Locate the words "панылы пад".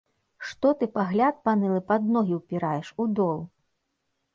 1.49-2.11